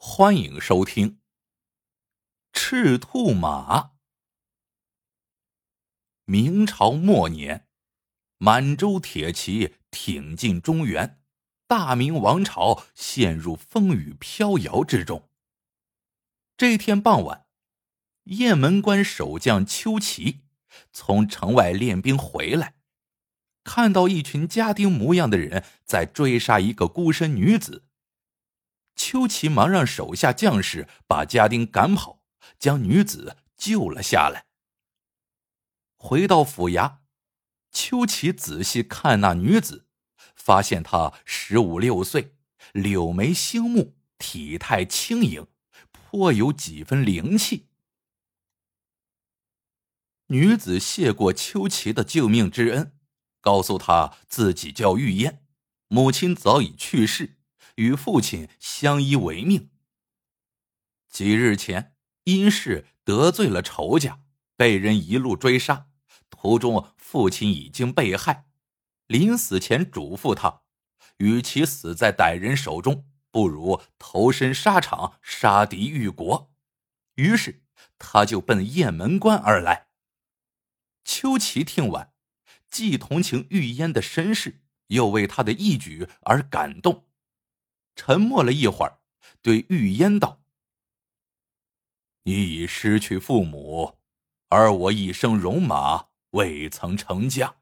[0.00, 1.10] 欢迎收听
[2.52, 3.80] 《赤兔马》。
[6.24, 7.66] 明朝末年，
[8.36, 11.20] 满洲铁骑挺进中原，
[11.66, 15.28] 大明王朝陷入风雨飘摇之中。
[16.56, 17.46] 这天傍晚，
[18.22, 20.42] 雁门关守将邱奇
[20.92, 22.76] 从城外练兵回来，
[23.64, 27.87] 看到一群家丁模样的人在追杀一个孤身女子。
[28.98, 32.20] 邱奇忙让手下将士把家丁赶跑，
[32.58, 34.46] 将女子救了下来。
[35.96, 36.98] 回到府衙，
[37.70, 39.86] 邱奇仔细看那女子，
[40.34, 42.34] 发现她十五六岁，
[42.72, 45.46] 柳眉星目，体态轻盈，
[45.92, 47.68] 颇有几分灵气。
[50.26, 52.98] 女子谢过邱奇的救命之恩，
[53.40, 55.46] 告诉他自己叫玉烟，
[55.86, 57.37] 母亲早已去世。
[57.78, 59.70] 与父亲相依为命。
[61.08, 64.20] 几日前，因事得罪了仇家，
[64.56, 65.86] 被人一路追杀，
[66.28, 68.46] 途中父亲已经被害。
[69.06, 70.62] 临死前嘱咐他，
[71.18, 76.52] 与其死在歹人手中，不如投身沙场，杀敌愈国。
[77.14, 77.62] 于是，
[77.96, 79.86] 他就奔雁门关而来。
[81.04, 82.12] 邱奇听完，
[82.68, 87.07] 既同情玉烟的身世，又为他的义举而感动。
[87.98, 89.00] 沉默了一会儿，
[89.42, 90.40] 对玉烟道
[92.22, 93.98] ：“你已失去父母，
[94.50, 97.56] 而我一生戎马，未曾成家。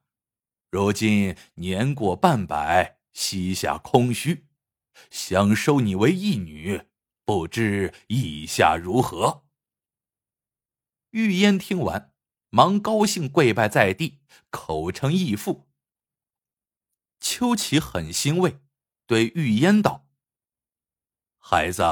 [0.71, 4.47] 如今年过半百，膝下空虚，
[5.11, 6.83] 想收你为义女，
[7.25, 9.47] 不知意下如何？”
[11.13, 12.13] 玉烟听完，
[12.51, 14.19] 忙高兴跪拜在地，
[14.51, 15.67] 口称义父。
[17.21, 18.59] 秋琪很欣慰，
[19.07, 20.06] 对玉烟道。
[21.49, 21.85] 孩子，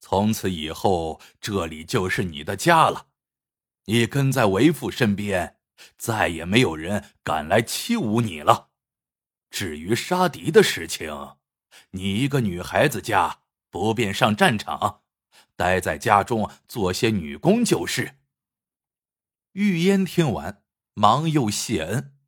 [0.00, 3.06] 从此以后这里就是你的家了。
[3.84, 5.60] 你跟在为父身边，
[5.96, 8.70] 再也没有人敢来欺侮你了。
[9.48, 11.36] 至于杀敌的事情，
[11.92, 15.04] 你一个女孩子家不便上战场，
[15.54, 18.18] 待在家中做些女工就是。
[19.52, 20.64] 玉烟听完，
[20.94, 22.18] 忙又谢恩。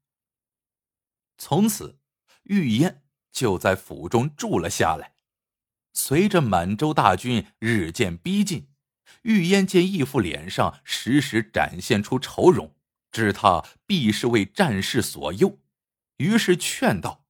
[1.36, 1.98] 从此，
[2.44, 3.02] 玉烟
[3.32, 5.16] 就在府中住了下来。
[5.92, 8.68] 随着满洲大军日渐逼近，
[9.22, 12.74] 玉烟见义父脸上时时展现出愁容，
[13.10, 15.58] 知他必是为战事所忧，
[16.18, 17.26] 于是劝道：“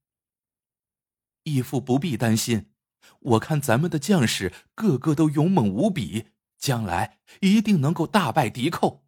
[1.43, 2.71] 义父不必担心，
[3.19, 9.07] 我看咱们的将士个个都勇猛无比，将来一定能够大败敌寇。”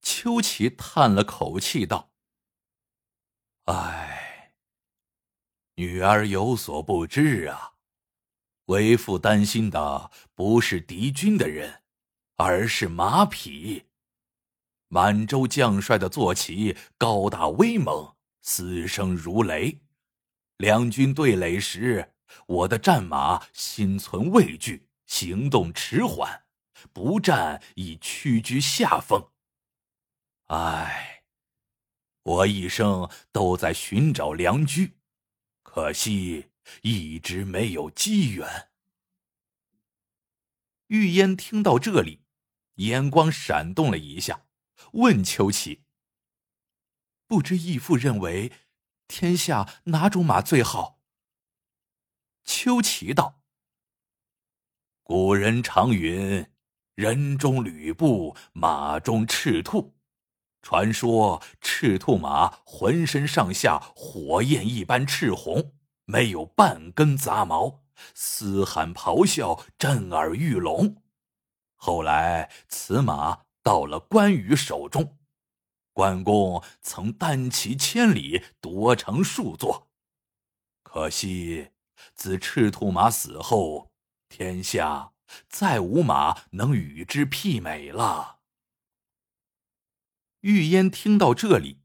[0.00, 2.12] 秋奇叹了口气道
[3.66, 4.01] ：“唉，
[5.82, 7.72] 女儿有所不知啊。”
[8.66, 11.82] 为父担心的不是敌军的人，
[12.36, 13.86] 而是马匹。
[14.86, 19.80] 满洲将帅的坐骑高大威猛，嘶声如雷。
[20.58, 22.12] 两军对垒时，
[22.46, 26.44] 我的战马心存畏惧，行动迟缓，
[26.92, 29.30] 不战已屈居下风。
[30.46, 31.24] 唉，
[32.22, 34.92] 我一生都在寻找良驹，
[35.72, 36.50] 可惜。
[36.82, 38.70] 一直没有机缘。
[40.88, 42.22] 玉烟听到这里，
[42.74, 44.46] 眼光闪动了一下，
[44.92, 45.82] 问邱琪
[47.26, 48.52] ：“不知义父认为，
[49.08, 51.00] 天下哪种马最好？”
[52.44, 53.42] 邱琪道
[55.02, 56.46] ：“古人常云，
[56.94, 59.94] 人中吕布，马中赤兔。
[60.62, 65.74] 传说赤兔马浑身上下火焰一般赤红。”
[66.04, 70.96] 没有半根杂毛，嘶喊咆哮，震耳欲聋。
[71.76, 75.16] 后来此马到了关羽手中，
[75.92, 79.88] 关公曾单骑千里，夺城数座。
[80.82, 81.70] 可惜
[82.16, 83.92] 自赤兔马死后，
[84.28, 85.12] 天下
[85.48, 88.40] 再无马能与之媲美了。
[90.42, 91.82] 玉烟听到这里，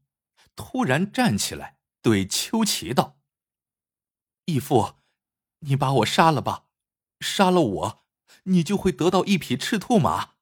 [0.56, 3.20] 突然站起来，对邱奇道。
[4.46, 4.96] 义父，
[5.60, 6.66] 你把我杀了吧！
[7.20, 8.04] 杀了我，
[8.44, 10.34] 你就会得到一匹赤兔马。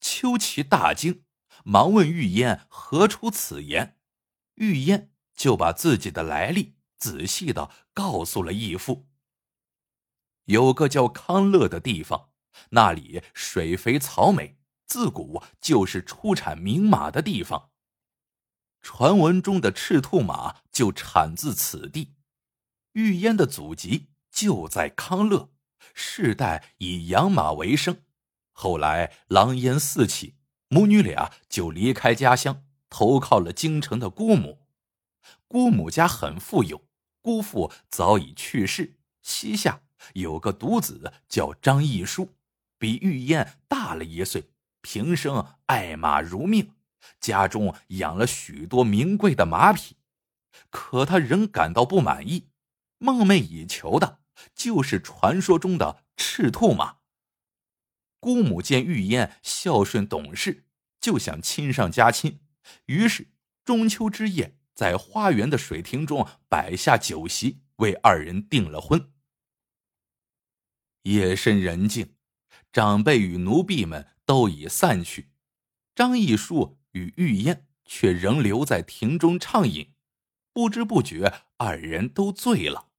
[0.00, 1.24] 邱奇大惊，
[1.64, 3.98] 忙问玉烟何出此言。
[4.54, 9.08] 玉烟就把自己的来历仔细的告诉了义父。
[10.44, 12.30] 有个叫康乐的地方，
[12.70, 14.59] 那里水肥草美，
[14.90, 17.70] 自古就是出产名马的地方。
[18.82, 22.16] 传闻中的赤兔马就产自此地。
[22.94, 25.48] 玉烟的祖籍就在康乐，
[25.94, 28.02] 世代以养马为生。
[28.50, 30.34] 后来狼烟四起，
[30.66, 34.66] 母女俩就离开家乡，投靠了京城的姑母。
[35.46, 36.84] 姑母家很富有，
[37.20, 39.82] 姑父早已去世，膝下
[40.14, 42.34] 有个独子叫张义书，
[42.76, 44.49] 比玉燕大了一岁，
[44.80, 46.74] 平生爱马如命，
[47.20, 49.96] 家中养了许多名贵的马匹。
[50.70, 52.50] 可他仍感到不满意，
[52.98, 54.20] 梦寐以求的
[54.54, 56.98] 就是传说中的赤兔马。
[58.18, 60.66] 姑母见玉烟孝顺懂事，
[61.00, 62.40] 就想亲上加亲，
[62.86, 63.28] 于是
[63.64, 69.12] 中秋之夜在花园的水亭中摆下酒席，为二人订了婚。
[71.04, 72.14] 夜深人静，
[72.72, 75.32] 长辈与奴婢们都已散去，
[75.92, 79.92] 张义书与玉燕却仍留在亭中畅饮。
[80.52, 82.90] 不知不觉，二人都醉了。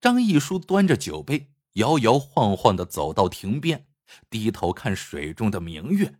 [0.00, 3.86] 张义书端着酒杯，摇摇晃晃的走到亭边，
[4.28, 6.18] 低头看水中的明月。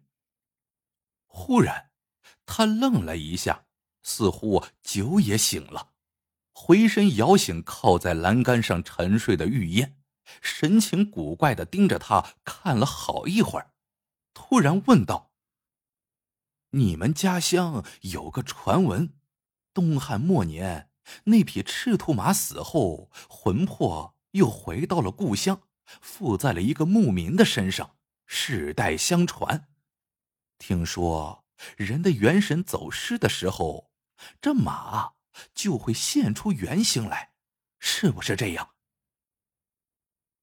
[1.27, 1.91] 忽然，
[2.47, 3.67] 他愣了一下，
[4.05, 5.91] 似乎酒也醒了，
[6.53, 9.99] 回身摇醒靠在栏杆上沉睡的玉燕，
[10.41, 13.73] 神情古怪的盯着他看了好一会儿，
[14.35, 15.33] 突然问道
[16.71, 19.15] ：“你们家乡有个传闻？”
[19.73, 20.91] 东汉末年，
[21.25, 25.63] 那匹赤兔马死后，魂魄又回到了故乡，
[26.01, 27.97] 附在了一个牧民的身上，
[28.27, 29.69] 世代相传。
[30.59, 31.45] 听说
[31.77, 33.91] 人的元神走失的时候，
[34.41, 35.15] 这马
[35.55, 37.33] 就会现出原形来，
[37.81, 38.71] 是不是这样？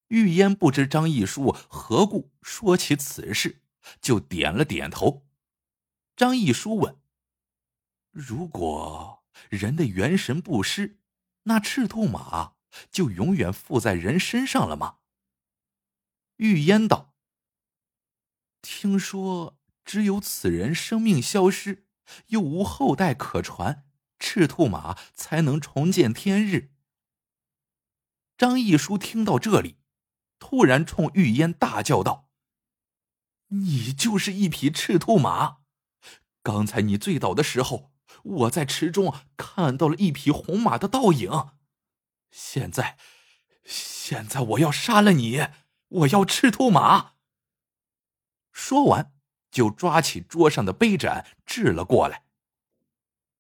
[0.10, 3.61] 玉烟不知张义书何故说起此事，
[4.02, 5.28] 就点了点头。
[6.16, 7.00] 张义书问
[8.12, 9.20] ：“如果？”
[9.50, 11.00] 人的元神不失，
[11.44, 12.56] 那赤兔马
[12.92, 14.98] 就永远附在人身上了吗？
[16.36, 17.16] 玉烟道
[18.62, 21.88] ：“听说只有此人生命消失，
[22.28, 23.88] 又无后代可传，
[24.20, 26.74] 赤兔马才能重见天日。”
[28.38, 29.78] 张义书听到这里，
[30.40, 32.30] 突然冲玉烟大叫道
[33.52, 35.58] ：“你就是一匹赤兔马！
[36.44, 37.90] 刚才你醉倒的时候。”
[38.24, 41.52] 我在池中看到了一匹红马的倒影，
[42.30, 42.98] 现在，
[43.64, 45.48] 现在我要杀了你！
[45.88, 47.14] 我要赤兔马。
[48.52, 49.14] 说完，
[49.50, 52.26] 就抓起桌上的杯盏掷了过来。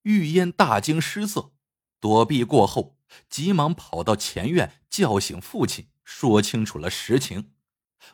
[0.03, 1.51] 玉烟大惊失色，
[1.99, 2.97] 躲避过后，
[3.29, 7.53] 急忙跑到前院叫醒父亲，说清楚了实情。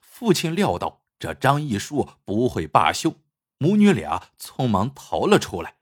[0.01, 3.15] 父亲料到这张义书不会罢休，
[3.57, 5.77] 母女俩匆忙逃了出来。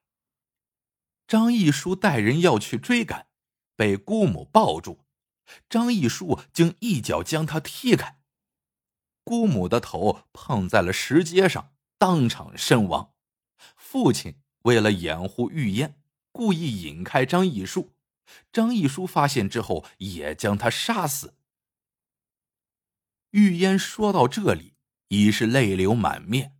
[1.27, 3.27] 张义书带人要去追赶，
[3.75, 5.05] 被姑母抱住，
[5.67, 8.21] 张义书竟一脚将他踢开，
[9.23, 13.13] 姑母的头碰在了石阶上，当场身亡。
[13.75, 15.99] 父亲为了掩护玉烟，
[16.31, 17.95] 故意引开张义书，
[18.53, 21.35] 张义书发现之后也将他杀死。
[23.31, 24.74] 玉烟说到这里，
[25.09, 26.57] 已是泪流满面，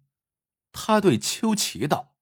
[0.72, 2.16] 他对秋琪道。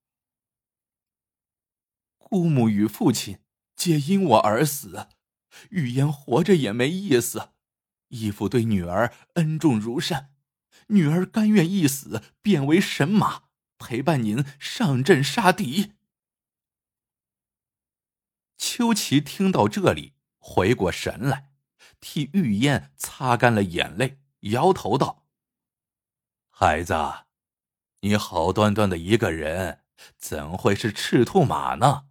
[2.18, 3.40] 姑母与父亲
[3.75, 5.08] 皆因我而死，
[5.70, 7.52] 玉烟活着也没意思。
[8.10, 10.34] 义父对女儿恩重如山，
[10.88, 13.44] 女儿甘愿一死，变为神马，
[13.77, 15.94] 陪伴您上阵杀敌。
[18.58, 21.51] 秋琪听到这里，回过神来，
[22.00, 25.23] 替玉烟擦干了眼泪，摇头道
[26.55, 26.93] ：“孩子，
[28.01, 29.81] 你好端端的一个人，
[30.19, 32.05] 怎会是赤兔马呢？”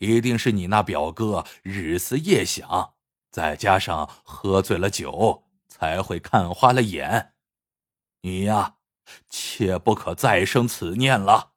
[0.00, 2.94] 一定是你那表哥日思夜想，
[3.30, 7.34] 再加上喝醉了酒，才会看花了眼。
[8.22, 8.78] 你呀，
[9.28, 11.52] 切不可再生此念了。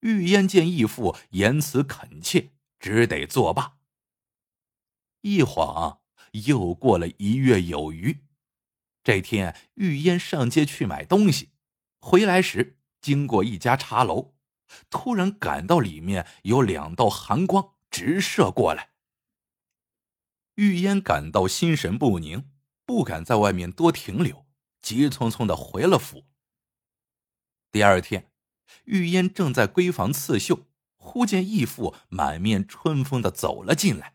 [0.00, 3.76] 玉烟见义父言辞恳切，只得作罢。
[5.20, 6.00] 一晃
[6.32, 8.24] 又过了一月有余。
[9.04, 11.50] 这天，玉烟上街去买东西，
[12.00, 14.34] 回来时经过一家茶楼。
[14.88, 18.88] 突然感到里面有两道寒光直射过来，
[20.54, 22.50] 玉烟感到心神不宁，
[22.86, 24.46] 不敢在外面多停留，
[24.80, 26.24] 急匆匆的回了府。
[27.70, 28.32] 第二天，
[28.84, 34.14] 玉烟正在闺房刺绣，忽见义父满面春风的走了进来。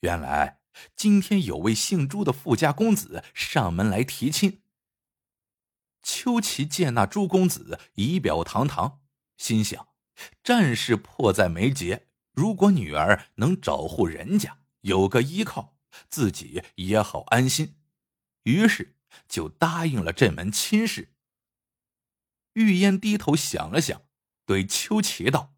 [0.00, 0.60] 原来
[0.96, 4.62] 今天有位姓朱的富家公子上门来提亲。
[6.02, 9.02] 秋琪见那朱公子仪表堂堂。
[9.36, 9.88] 心想，
[10.42, 15.76] 战事迫在眉睫，如果女儿能找户人家，有个依靠，
[16.08, 17.76] 自己也好安心，
[18.44, 18.96] 于是
[19.28, 21.14] 就答应了这门亲事。
[22.52, 24.02] 玉烟低头想了想，
[24.46, 25.56] 对秋琪道：“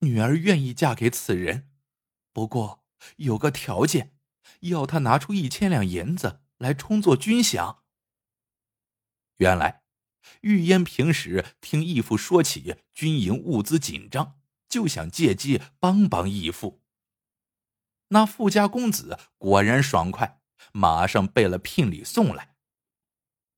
[0.00, 1.72] 女儿愿意嫁给此人，
[2.32, 2.83] 不过
[3.16, 4.14] 有个条件，
[4.60, 7.78] 要他拿出一千两银子来充作军饷。”
[9.38, 9.82] 原来，
[10.42, 16.82] 玉烟平时听义父说起军营物资紧张，就想借机帮帮义父。
[18.08, 20.40] 那富家公子果然爽快，
[20.72, 22.54] 马上备了聘礼送来。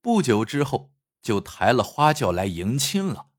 [0.01, 3.29] 不久之后，就抬了花轿来迎亲了。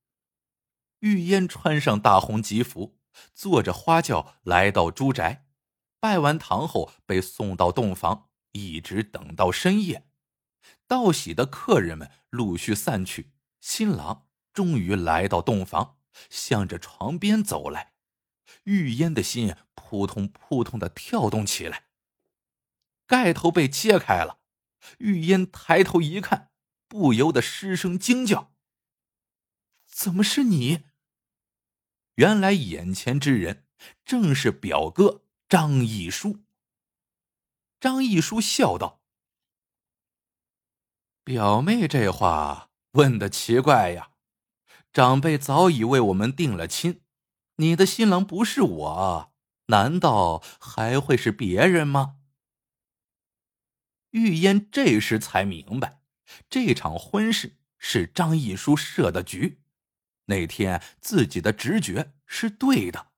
[1.01, 2.99] 玉烟穿上大红吉服，
[3.35, 5.48] 坐着花轿来到朱宅，
[6.01, 10.09] 拜完堂后被送到洞房，一直等到深夜。
[10.87, 15.99] 道喜的客人们陆续散去，新郎终于来到洞房，
[16.31, 17.95] 向着床边走来。
[18.65, 21.89] 玉烟的心扑通扑通的跳动起来。
[23.07, 24.41] 盖头被揭开了，
[24.99, 26.51] 玉烟抬头一看，
[26.87, 28.53] 不由得失声惊叫
[29.87, 30.85] ：“怎么是你？”
[32.17, 33.67] 原来眼前之人
[34.05, 36.41] 正是表哥张一书。
[37.81, 39.01] 张一书笑道。
[41.25, 44.11] 表妹这话问的奇怪呀，
[44.93, 47.01] 长辈早已为我们定了亲，
[47.57, 49.33] 你的新郎不是我，
[49.69, 52.17] 难道还会是别人吗？
[54.11, 56.03] 玉烟这时才明白，
[56.51, 59.63] 这场婚事是张一书设的局。
[60.27, 63.13] 那天自己的直觉是对的，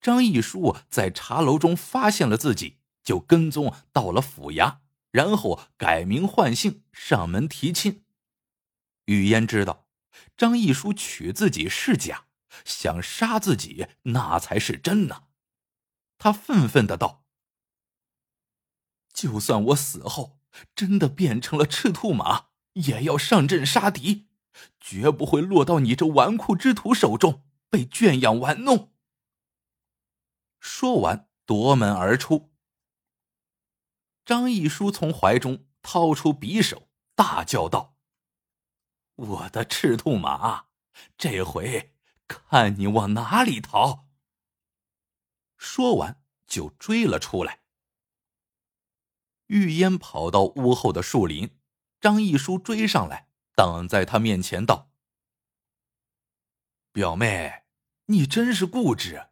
[0.00, 4.78] 张义书在茶楼中发现了自己，就跟踪到了府衙。
[5.10, 8.02] 然后改名换姓上门提亲。
[9.04, 9.86] 雨嫣知道
[10.38, 12.24] 张义书娶自己是假，
[12.64, 15.24] 想杀自己那才是真呢。
[16.16, 17.24] 他愤愤的道
[19.12, 20.38] ：“就算我死后
[20.74, 24.28] 真的变成了赤兔马，也要上阵杀敌，
[24.80, 28.91] 绝不会落到你这纨绔之徒手中，被圈养玩弄。”
[30.62, 32.52] 说完，夺门而出。
[34.24, 37.96] 张一书从怀中掏出匕首，大叫道
[39.16, 40.66] ：“我的赤兔马，
[41.18, 41.96] 这回
[42.28, 44.06] 看你往哪里逃！”
[45.58, 47.64] 说完就追了出来。
[49.48, 51.58] 玉烟跑到屋后的树林，
[52.00, 54.92] 张一书追上来，挡在他面前道
[56.92, 57.64] ：“表妹，
[58.06, 59.30] 你真是固执，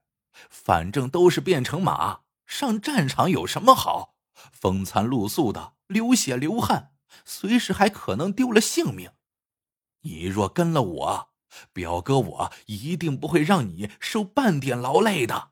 [0.48, 4.14] 反正都是变成马，上战场有什么好？”
[4.52, 6.94] 风餐露宿的，流血流汗，
[7.24, 9.12] 随时还可能丢了性命。
[10.02, 11.30] 你若跟了我，
[11.72, 15.50] 表哥我一定不会让你受半点劳累的。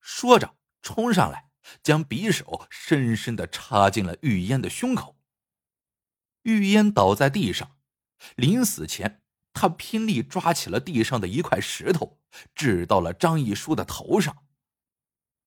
[0.00, 1.50] 说着，冲上来，
[1.82, 5.16] 将匕首深深的插进了玉烟的胸口。
[6.42, 7.76] 玉烟倒在地上，
[8.34, 9.22] 临死前，
[9.54, 12.18] 他拼力抓起了地上的一块石头，
[12.54, 14.44] 掷到了张一书的头上。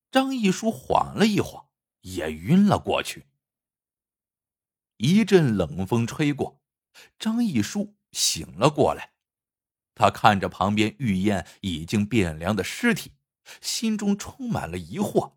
[0.10, 1.68] 张一书缓了一晃。
[2.02, 3.28] 也晕了过去。
[4.96, 6.62] 一阵冷风吹过，
[7.20, 9.14] 张一书醒了过来。
[9.94, 13.14] 他看着旁边玉燕已经变凉的尸体，
[13.60, 15.34] 心中充满了疑惑：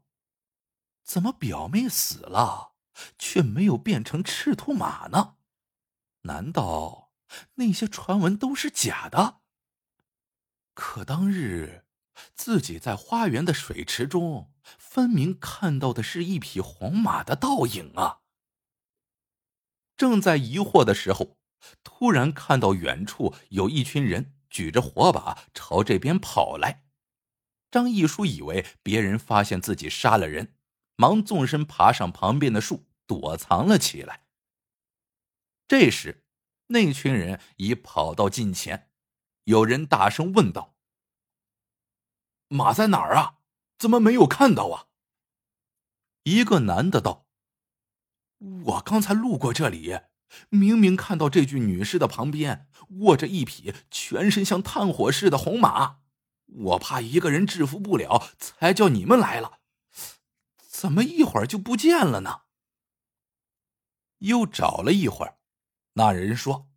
[1.02, 2.74] 怎么表妹死了，
[3.18, 5.36] 却没有变成赤兔马呢？
[6.22, 7.09] 难道
[7.54, 9.40] 那些传闻都是假的？
[10.74, 11.84] 可当日……
[12.34, 18.20] 自己在花园的水池中，分明看到的是一匹红马的倒影啊！
[19.96, 21.38] 正在疑惑的时候，
[21.82, 26.84] 突然看到远处有一群人举着火把朝这边跑来。
[27.70, 30.54] 张一书以为别人发现自己杀了人，
[30.96, 34.26] 忙纵身爬上旁边的树躲藏了起来。
[35.66, 36.19] 这时，
[36.70, 38.90] 那群人已跑到近前，
[39.44, 40.76] 有人大声问道。
[42.48, 43.38] 马在哪儿啊？
[43.76, 44.86] 怎么没有看到啊？
[46.24, 47.26] 一个男的道
[48.66, 50.00] ：“我刚才路过这里，
[50.48, 52.68] 明明看到这具女尸的旁边
[53.00, 56.00] 卧着一匹全身像炭火似的红马，
[56.46, 59.60] 我怕一个人制服不了，才叫你们来了。
[60.56, 62.42] 怎么一会儿就不见了呢？”
[64.18, 65.38] 又找了一会儿，
[65.94, 66.68] 那人说：“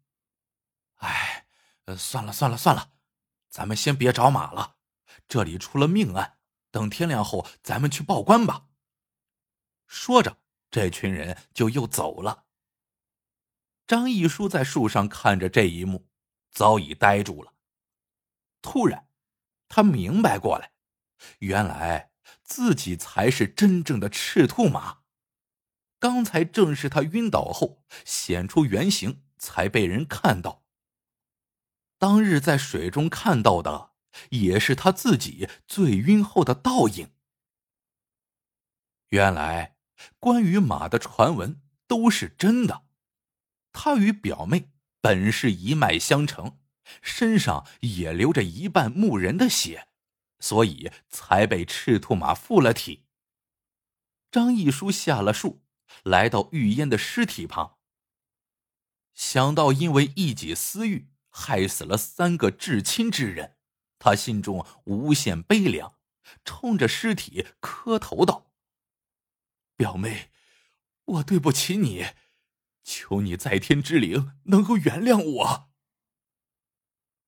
[1.00, 1.46] 哎，
[1.98, 2.92] 算了算了算了，
[3.50, 4.78] 咱们先别找马了。”
[5.28, 6.38] 这里出了命案，
[6.72, 8.68] 等天亮后咱们去报官吧。
[9.86, 10.40] 说着，
[10.72, 12.46] 这群人就又走了。
[13.86, 16.08] 张义书在树上看着这一幕，
[16.52, 17.54] 早已呆住了。
[18.62, 19.08] 突然，
[19.70, 20.72] 他明白过来，
[21.40, 22.12] 原来
[22.44, 25.03] 自己才是真正的赤兔马。
[26.04, 30.66] 刚才正是他晕倒后显出原形，才被人看到。
[31.98, 33.92] 当日在水中看到的，
[34.32, 37.12] 也是他自己醉晕后的倒影。
[39.12, 39.78] 原来，
[40.20, 42.84] 关于马的传闻都是真的。
[43.72, 46.60] 他与表妹本是一脉相承，
[47.02, 49.88] 身上也流着一半牧人的血。
[50.42, 53.06] 所以才被赤兔马附了体。
[54.30, 55.64] 张一书下了树，
[56.04, 57.78] 来到玉烟的尸体旁。
[59.14, 63.58] 想到因为一己私欲害死了三个至亲之人，
[64.00, 66.00] 他心中无限悲凉，
[66.44, 68.52] 冲着尸体磕头道
[69.76, 70.32] ：“表妹，
[71.06, 72.08] 我对不起你，
[72.84, 75.70] 求你在天之灵能够原谅我。”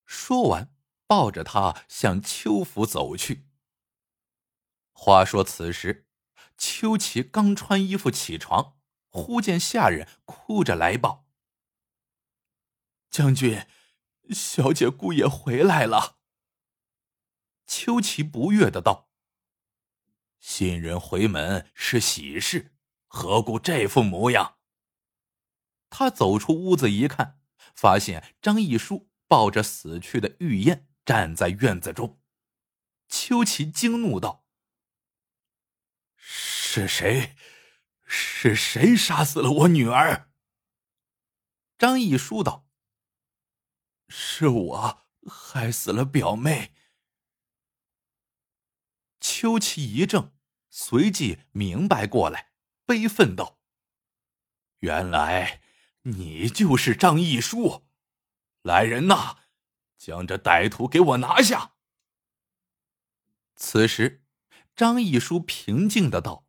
[0.06, 0.72] 说完。
[1.08, 3.48] 抱着他向邱府走去。
[4.92, 6.05] 话说此时，
[6.58, 8.78] 秋琪刚穿衣服起床，
[9.10, 11.28] 忽见下人哭着来报
[13.10, 13.68] ：“将军，
[14.30, 16.20] 小姐姑爷回来了。”
[17.68, 19.10] 秋琪不悦的道
[20.40, 22.76] ：“新人回门是喜事，
[23.08, 24.58] 何故这副模样？”
[25.90, 27.40] 他走出屋子一看，
[27.76, 30.88] 发现张一书抱着死去的玉燕。
[31.06, 32.20] 站在院子中，
[33.08, 34.45] 秋琪惊怒道
[36.76, 37.38] ：“是谁？
[38.06, 40.30] 是谁杀死了我女儿？”
[41.80, 42.68] 张义书道
[44.10, 46.76] ：“是我害死了表妹。”
[49.22, 50.34] 秋琪一怔，
[50.70, 52.52] 随即明白过来，
[52.86, 53.62] 悲愤道
[54.80, 55.62] ：“原来
[56.02, 57.88] 你就是张义书！
[58.64, 59.38] 来人呐！”
[59.98, 61.76] 将这歹徒给我拿下！
[63.56, 64.26] 此时，
[64.76, 66.45] 张义书平静的道：“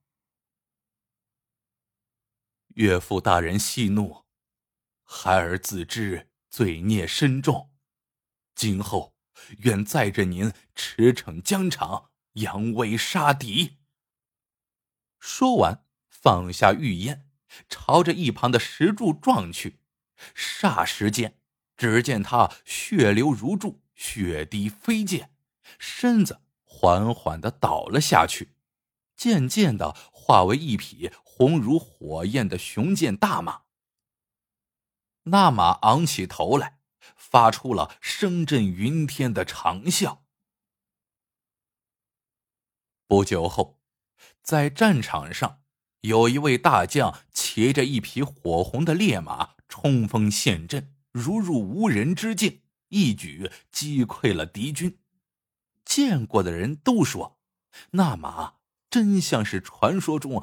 [2.76, 4.24] 岳父大人息怒，
[5.02, 7.70] 孩儿自知罪孽深重，
[8.54, 9.14] 今后
[9.60, 13.78] 愿载着您驰骋疆场，扬威杀敌。”
[15.18, 17.26] 说完，放下玉烟，
[17.70, 19.80] 朝着一旁的石柱撞去，
[20.34, 21.38] 霎时间。
[21.78, 25.30] 只见他血流如注，血滴飞溅，
[25.78, 28.54] 身子缓缓的倒了下去，
[29.16, 33.64] 渐渐的化为一匹红如火焰的雄健大马。
[35.24, 36.78] 那马昂起头来，
[37.14, 40.20] 发出了声震云天的长啸。
[43.06, 43.78] 不久后，
[44.42, 45.60] 在战场上，
[46.00, 50.94] 有一位大将骑着一匹火红的烈马冲锋陷阵。
[51.12, 54.98] 如入无人之境，一举击溃了敌军。
[55.84, 57.38] 见过的人都说，
[57.90, 58.54] 那马
[58.88, 60.42] 真像是传说中